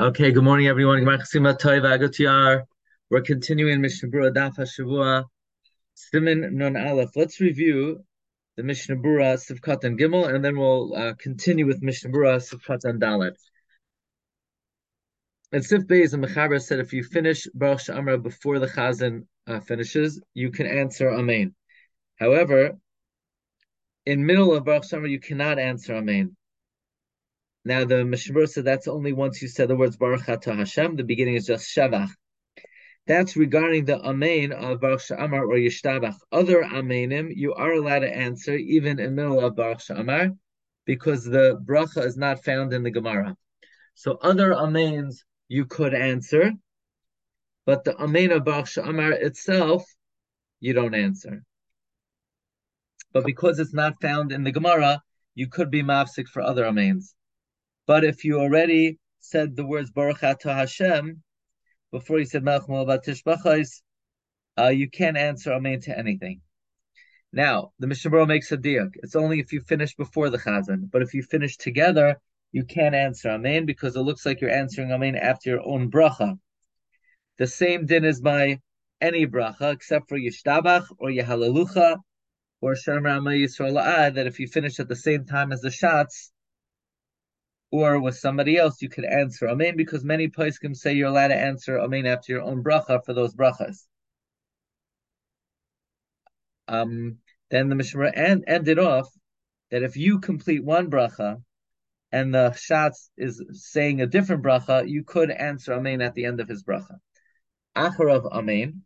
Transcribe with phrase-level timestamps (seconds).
[0.00, 1.04] Okay, good morning, everyone.
[1.04, 1.18] We're
[3.20, 5.24] continuing Mishnah Berurah Daf HaShavua,
[6.14, 7.10] Nun Aleph.
[7.14, 8.02] Let's review
[8.56, 12.60] the Mishnah Berurah Sif Katan Gimel, and then we'll uh, continue with Mishnah Berurah Sif
[12.62, 13.34] Katan Dalet.
[15.52, 19.60] And Sif Beis and Mechaber said if you finish Baruch Sha'amar before the Chazan uh,
[19.60, 21.54] finishes, you can answer Amen.
[22.18, 22.78] However,
[24.06, 26.38] in middle of Baruch Sha'amar, you cannot answer Amen.
[27.64, 30.96] Now the Mishnah said that's only once you said the words Baruch Atah Hashem.
[30.96, 32.10] The beginning is just Shavach.
[33.06, 36.14] That's regarding the Amen of Baruch Sha'amar or Yishtabach.
[36.32, 40.36] Other Amenim you are allowed to answer even in the middle of Baruch Sha'amar
[40.86, 43.36] because the bracha is not found in the Gemara.
[43.94, 46.52] So other Amens you could answer,
[47.66, 49.84] but the Amen of Baruch Sha'amar itself
[50.60, 51.42] you don't answer.
[53.12, 55.02] But because it's not found in the Gemara,
[55.34, 57.14] you could be mafsik for other Amens.
[57.90, 61.24] But if you already said the words Baruch Atah Hashem
[61.90, 63.80] before you said Melech Batish
[64.56, 66.40] uh, you can't answer Amen to anything.
[67.32, 68.90] Now, the Mishnah makes a diak.
[69.02, 72.14] It's only if you finish before the Chazan, but if you finish together,
[72.52, 76.38] you can't answer Amen because it looks like you're answering Amen after your own bracha.
[77.38, 78.60] The same din is by
[79.00, 81.96] any bracha except for Yishtabach or Yehalalucha
[82.60, 86.30] or Shomer Amo Yisrael that if you finish at the same time as the Shatz,
[87.70, 91.36] or with somebody else, you could answer Amen because many poskim say you're allowed to
[91.36, 93.86] answer Amen after your own bracha for those brachas.
[96.66, 97.18] Um,
[97.50, 99.08] then the Mishnah end, ended off
[99.70, 101.42] that if you complete one bracha
[102.12, 106.40] and the Shatz is saying a different bracha, you could answer Amen at the end
[106.40, 106.96] of his bracha.
[107.76, 108.82] Acharav Amen.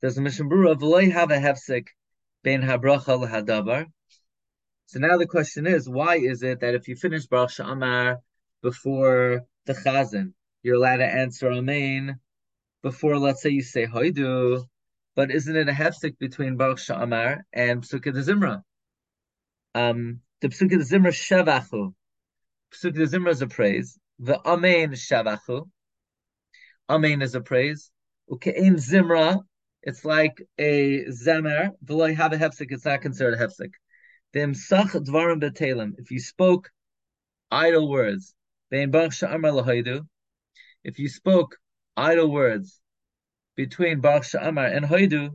[0.00, 1.86] There's a Mishnah Berurah, V'loy have a hefsek
[2.42, 3.86] ben habracha lahadavar.
[4.86, 8.18] So now the question is, why is it that if you finish Baruch Sha'amar
[8.62, 10.32] before the Chazan,
[10.62, 12.20] you're allowed to answer Amen
[12.82, 14.62] before, let's say, you say Hoidu,
[15.16, 18.62] but isn't it a hefsek between Baruch Sha'amar and Pesukei D'zimra?
[19.74, 21.94] Um, the Pesukei D'zimra Shavachu.
[22.72, 23.98] Pesukei D'zimra is a praise.
[24.18, 25.68] The Amen Shavachu.
[26.88, 27.90] Amen is a praise.
[28.28, 29.40] in Zimra,
[29.82, 31.70] it's like a Zemer.
[31.84, 33.70] V'lo have a hefsek, it's not considered a hefsek.
[34.36, 36.70] If you spoke
[37.50, 38.34] idle words,
[38.70, 39.18] if
[40.98, 41.56] you spoke
[41.96, 42.80] idle words
[43.54, 45.30] between Baruch Sha'amar and Hoidu,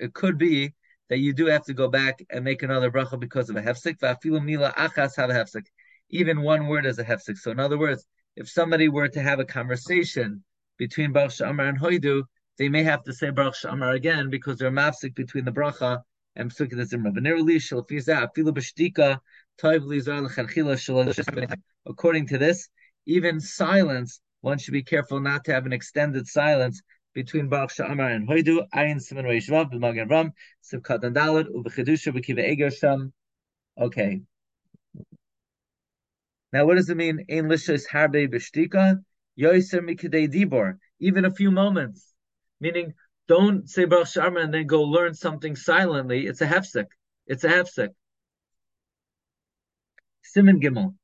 [0.00, 0.74] it could be
[1.08, 5.64] that you do have to go back and make another bracha because of a hefsek.
[6.10, 7.38] Even one word is a hefsek.
[7.38, 10.42] So in other words, if somebody were to have a conversation
[10.78, 12.24] between Baruch Sha'amar and Hoidu,
[12.58, 16.02] they may have to say Baruch Shamar again because they're mafsik between the bracha
[16.36, 17.12] and Pesukei D'zimra.
[21.86, 22.68] According to this,
[23.06, 26.82] even silence, one should be careful not to have an extended silence
[27.14, 32.14] between Baruch Sha'amar and Hoidu, Ayin Simon Reish Vav, B'Magen Ram, Sif Katan Dalet, U'B'Chedusha,
[32.14, 33.12] B'Kiva Eiger Sham.
[33.78, 34.22] Okay.
[36.52, 37.24] Now, what does it mean?
[37.30, 39.02] Ein Lishas Harbe B'Shtika,
[39.38, 40.78] Yoiser Mikidei Dibor.
[40.98, 42.11] Even a few moments
[42.62, 42.94] Meaning,
[43.26, 46.26] don't say Baruch Sha'amar and then go learn something silently.
[46.28, 46.86] It's a hefsek.
[47.26, 47.88] It's a hefsek.
[50.22, 50.94] Simon Gimel.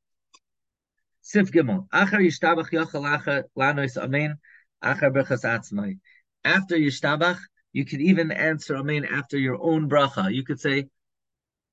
[1.19, 1.89] Sif Gimel.
[1.89, 4.37] Achar yishtabach yachal achar lanois amen.
[4.81, 5.99] Achar berchas atzmai.
[6.45, 7.39] After yishtabach,
[7.73, 10.33] you could even answer amen after your own bracha.
[10.33, 10.87] You could say,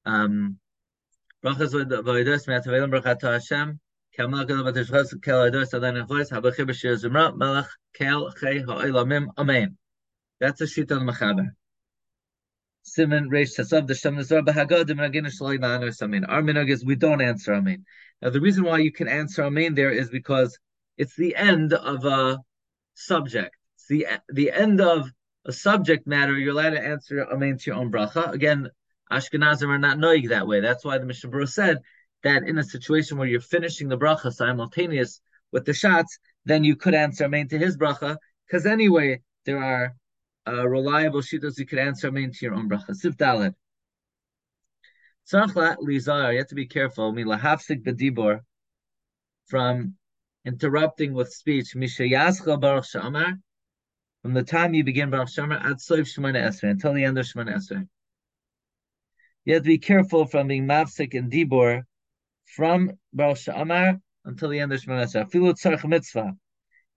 [0.04, 0.58] um,
[1.44, 3.78] brachas v'aydos me'atavelim brachat Hashem.
[4.18, 4.46] Amen.
[10.40, 11.50] That's a shit on Machaber.
[12.82, 16.24] Simon Reish Tasav the Shem Nazar Bahagad Minagin Shalai Ma'anar Samin.
[16.28, 17.84] Our minhag is we don't answer Amen.
[18.22, 20.56] Now the reason why you can answer Amen there is because
[20.96, 22.38] it's the end of a
[22.94, 23.56] subject.
[23.74, 25.10] It's the the end of
[25.44, 26.38] a subject matter.
[26.38, 28.32] You're allowed to answer Amen to your own bracha.
[28.32, 28.70] Again,
[29.10, 30.60] Ashkenazim are not knowing that way.
[30.60, 31.80] That's why the Mishnah said
[32.22, 35.20] that in a situation where you're finishing the bracha simultaneous
[35.52, 38.16] with the Shatz, then you could answer main to his bracha,
[38.46, 39.94] because anyway, there are
[40.48, 42.94] uh, reliable shitas you could answer main to your own bracha.
[42.94, 43.54] Sif Dalet.
[45.32, 45.38] You
[46.38, 47.12] have to be careful.
[47.12, 48.40] Bedibor
[49.46, 49.94] from
[50.44, 51.74] interrupting with speech.
[51.74, 53.38] Baruch shamar
[54.26, 57.24] from the time you begin baruch shamar at soif shemana esrei until the end of
[57.24, 57.86] shemana esrei.
[59.44, 61.84] You have to be careful from being mafsik and dibor
[62.46, 65.30] from Baruch Sha'amar until the end of Shemana Esrei.
[65.30, 66.34] Filu tzarch mitzvah.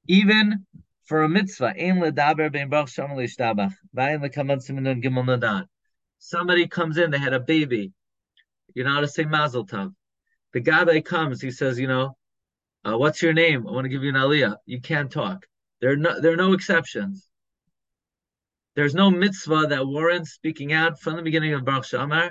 [0.07, 0.65] Even
[1.05, 3.73] for a mitzvah, ein ledaber ben Baruch Sha'amar leishtabach.
[3.95, 5.65] Vayin lekamad siminun gimel nadan.
[6.19, 7.93] Somebody comes in, they had a baby.
[8.75, 9.93] You're not to say Mazel Tov.
[10.53, 12.17] The Gabbai comes, he says, you know,
[12.83, 13.67] uh, what's your name?
[13.67, 14.55] I want to give you an aliyah.
[14.65, 15.45] You can't talk.
[15.81, 17.27] There are no, there are no exceptions.
[18.75, 22.29] There's no mitzvah that warrants speaking out from the beginning of Baruch Shamar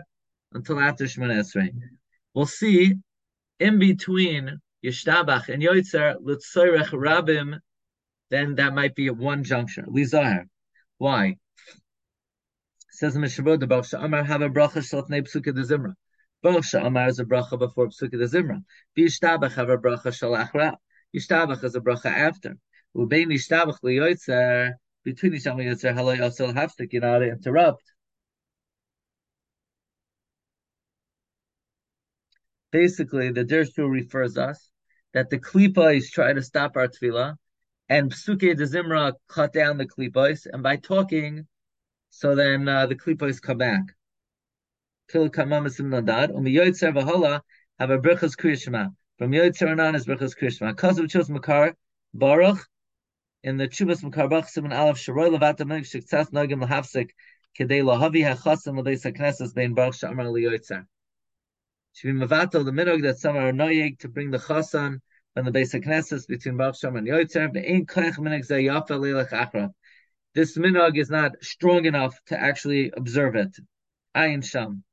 [0.52, 1.70] until after Shemona Esrei.
[2.34, 2.94] We'll see
[3.58, 7.58] in between Yishtabach and Yoitzer, L'tzoyrech Rabim,
[8.30, 9.82] then that might be at one juncture.
[9.82, 10.44] Lizahar.
[10.98, 11.36] Why?
[12.98, 15.94] says in Mishabod, the Baruch Shamar have a bracha shalfnei psuka de zimra.
[16.42, 18.60] Baruch Shamar is a bracha before psuka de zimra.
[18.98, 20.74] Yishtabach have a bracha shalachra.
[21.16, 22.56] Yishtabach is a bracha after.
[22.96, 24.72] Ubein Yishtabach liyoitzer,
[25.04, 27.84] between Yishtabach and Yoitzer, halay also hafstik, you know to interrupt.
[32.70, 34.70] Basically, the Dirshu refers us
[35.14, 37.36] that the klipos try to stop our tefillah,
[37.88, 41.46] and psuke de zimra cut down the klipos, and by talking,
[42.10, 43.80] so then uh, the klipos come back.
[45.10, 45.30] From
[49.32, 50.76] yoytzer anan is brichas kriyishma.
[50.76, 51.74] Cause of makar
[52.12, 52.68] baruch
[53.42, 54.98] in the chubas makar baruch simon aleph
[57.58, 59.96] kedei lahavi hachasim l'beis hakneses bein baruch.
[61.94, 65.00] Should be mavatal the minog that some are noyeg to bring the chasan
[65.34, 67.34] and the basic knesses between Baruch Shem and leilach.
[70.34, 73.56] This minog is not strong enough to actually observe it.
[74.16, 74.84] Ayin sham.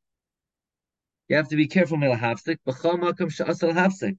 [1.27, 2.57] You have to be careful milahafsik.
[2.67, 4.17] B'chol makam sha'asal hafsik.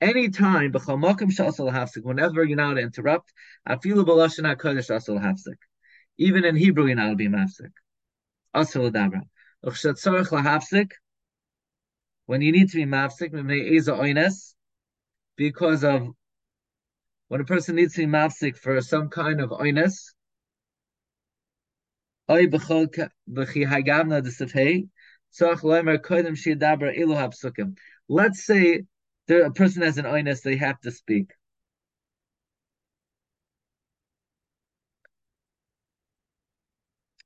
[0.00, 3.32] Anytime, b'chol makam sha'asal hafsik, whenever you're not to interrupt,
[3.68, 5.56] afilu b'lashon ha'kodesh asal hafsik.
[6.16, 7.72] Even in Hebrew, you're not to be mafsik.
[8.54, 9.22] Asal adabra.
[9.64, 10.92] Uchshat tzarech lahafsik,
[12.28, 14.54] when you need to be mafsik, oiness
[15.34, 16.08] because of
[17.28, 20.12] when a person needs to be mafsik for some kind of oines.
[22.28, 22.44] Let's
[28.44, 28.82] say
[29.26, 31.30] the, a person has an oines, they have to speak.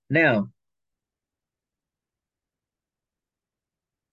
[0.08, 0.52] Now,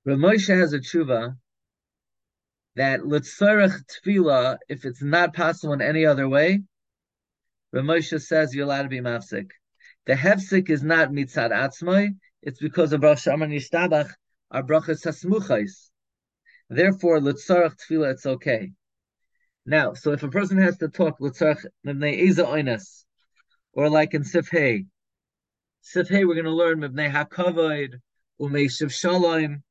[0.08, 1.36] Ramosha has a tshuva
[2.76, 6.62] that litzarech tefillah, if it's not possible in any other way,
[7.76, 9.50] Ramosha says you're allowed to be mafsik.
[10.06, 14.10] The hefsik is not mitzad atzmai, it's because of Rosh Hashanah Yishtabach,
[14.52, 15.90] our brachas hasmuchais.
[16.70, 18.72] Therefore, litzarech tefillah, it's okay.
[19.66, 23.04] Now, so if a person has to talk litzarech mibnei eza oines,
[23.74, 24.88] or like in Sifhei,
[25.84, 27.96] Sifhei, we're going to learn mibnei hakavoid,
[28.40, 29.62] umei shiv shalom,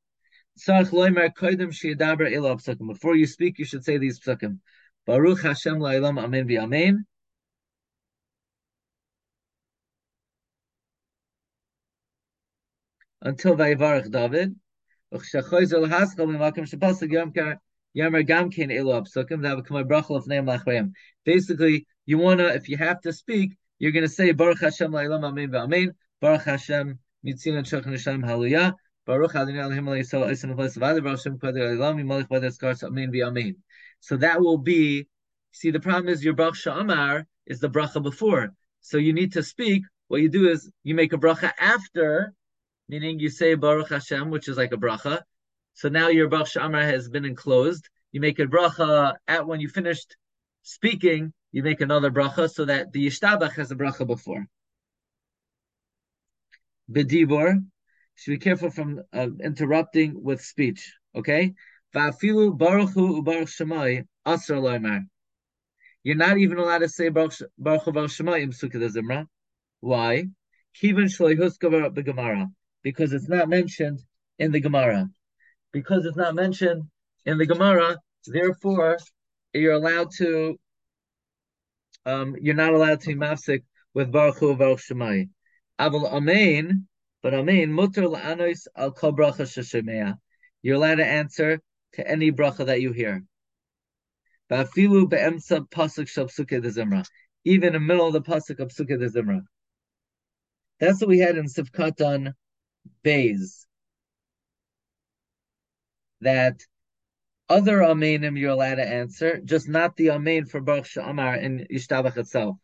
[2.86, 4.58] before you speak, you should say these psukim.
[5.06, 7.04] Baruch Hashem la'ilam amen v'amen.
[13.22, 14.54] Until Vayivarach David.
[21.24, 25.50] Basically, you wanna, if you have to speak, you're gonna say Baruch Hashem la'ilam amen
[25.50, 25.94] v'amen.
[26.20, 28.74] Baruch Hashem mitzina nisham haluyah.
[29.08, 29.94] Baruch Adonai
[34.00, 35.06] So that will be.
[35.52, 38.50] See, the problem is your Baruch Sha'amar is the bracha before.
[38.82, 39.82] So you need to speak.
[40.08, 42.34] What you do is you make a bracha after,
[42.90, 45.22] meaning you say Baruch Hashem, which is like a bracha.
[45.72, 47.88] So now your Baruch Sha'amar has been enclosed.
[48.12, 50.18] You make a bracha at when you finished
[50.62, 51.32] speaking.
[51.52, 54.44] You make another bracha so that the Yishtabach has a bracha before.
[56.92, 57.64] Bedibor,
[58.18, 60.94] should be careful from uh, interrupting with speech.
[61.14, 61.54] Okay?
[61.94, 62.12] You're
[66.16, 69.26] not even allowed to say baruch baruch shemai im sukkah zimra.
[69.80, 70.26] Why?
[72.82, 74.00] Because it's not mentioned
[74.38, 75.08] in the Gemara.
[75.72, 76.82] Because it's not mentioned
[77.24, 78.98] in the Gemara, therefore
[79.52, 80.58] you're allowed to.
[82.04, 83.62] Um, you're not allowed to be mafsik
[83.94, 85.28] with baruchu baruch shemai.
[85.78, 86.12] Aval
[87.22, 90.16] but mean, mutter la'anois al kol bracha sheshemea.
[90.62, 91.60] You're allowed to answer
[91.94, 93.24] to any bracha that you hear.
[94.50, 97.04] Ba'afilu be'emsa pasuk shel psuke de zimra.
[97.44, 99.42] Even in the middle of the pasuk of psuke de zimra.
[100.80, 102.34] That's what we had in Sif Katan
[103.02, 103.66] Bays.
[106.20, 106.60] That
[107.48, 112.16] other amenim you're allowed to answer, just not the amen for Baruch Sha'amar in Yishtabach
[112.16, 112.56] itself.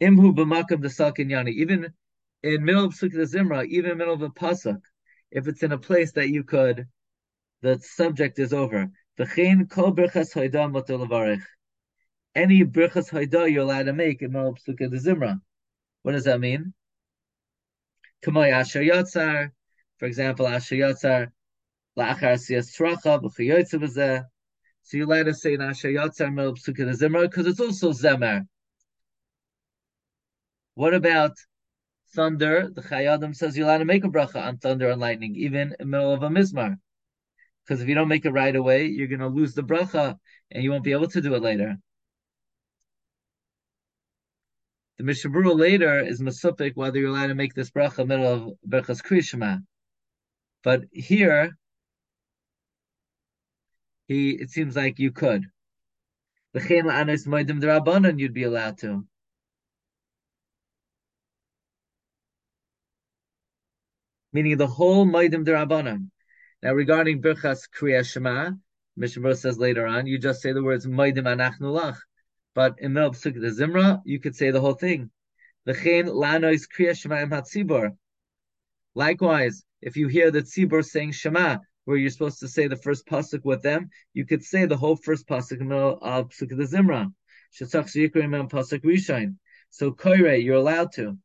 [0.00, 1.52] Imhu b'makam de salkinyani.
[1.54, 1.92] Even
[2.46, 4.80] in middle of Pesukei D'zimra, even in middle of a pasuk,
[5.30, 6.86] if it's in a place that you could,
[7.62, 8.88] the subject is over.
[9.18, 11.42] V'chein kol berchas hoida levarich.
[12.34, 15.40] Any berchas hoida you're allowed to make in middle of Pesukei D'zimra.
[16.02, 16.72] What does that mean?
[18.24, 19.50] Kamay asher yatzar,
[19.98, 21.32] For example, Asher Yotzar,
[21.98, 24.24] La'achar Siyas Tracha, B'chayotze B'zeh.
[24.82, 28.46] So you let us say Asher Yotzar Mil Psuka Zimra because it's also Zemer.
[30.74, 31.32] What about
[32.16, 32.68] thunder?
[32.74, 35.60] The Chayei Adam says you're allowed to make a bracha on thunder and lightning, even
[35.60, 36.76] in the middle of a mizmar.
[37.64, 40.18] Because if you don't make it right away, you're going to lose the bracha
[40.50, 41.76] and you won't be able to do it later.
[44.98, 48.52] The Mishnah Berurah later is Masupik whether you're allowed to make this bracha middle of
[48.66, 49.62] Berchas Krishma.
[50.64, 51.56] But here,
[54.08, 55.44] he it seems like you could.
[56.54, 59.06] You'd be allowed to.
[64.32, 66.10] Meaning the whole Moedim Darabanan.
[66.62, 68.52] Now regarding Berchas Kriya Shema,
[68.96, 71.98] Mishnah Berurah says later on, you just say the words Moedim Anachnu Lach.
[72.54, 75.10] But in the Pesukei D'zimra, you could say the whole thing.
[75.68, 77.96] V'chein lanois kriya Shema hatzibor.
[78.94, 83.06] Likewise, if you hear the tzibor saying Shema, where you're supposed to say the first
[83.06, 85.60] pasuk with them, you could say the whole first pasuk
[86.02, 87.12] of Pesukei D'zimra.
[89.70, 91.18] So koire, you're allowed to.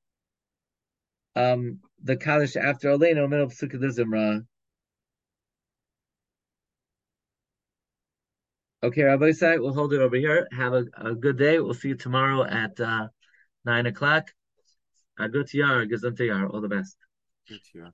[1.36, 4.46] um, the Kaddish after Aleinu, middle of Pesukei D'zimra.
[8.82, 10.46] Okay, Rabbi Isai, we'll hold it over here.
[10.52, 11.58] Have a, a good day.
[11.58, 13.08] We'll see you tomorrow at uh,
[13.64, 14.30] 9 o'clock.
[15.18, 16.46] A good year, gesundte Jahr.
[16.48, 16.96] All the best.
[17.48, 17.92] Good.